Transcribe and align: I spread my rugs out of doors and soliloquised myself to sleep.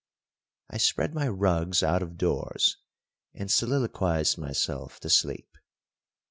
I 0.71 0.79
spread 0.79 1.13
my 1.13 1.27
rugs 1.27 1.83
out 1.83 2.01
of 2.01 2.17
doors 2.17 2.77
and 3.35 3.51
soliloquised 3.51 4.35
myself 4.35 4.99
to 5.01 5.11
sleep. 5.11 5.55